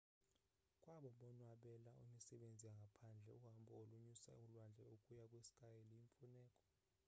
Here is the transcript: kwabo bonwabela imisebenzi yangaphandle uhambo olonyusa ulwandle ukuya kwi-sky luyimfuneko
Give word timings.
kwabo 0.81 1.09
bonwabela 1.19 1.89
imisebenzi 2.03 2.61
yangaphandle 2.67 3.29
uhambo 3.37 3.71
olonyusa 3.81 4.29
ulwandle 4.43 4.83
ukuya 4.95 5.23
kwi-sky 5.31 5.75
luyimfuneko 5.85 6.59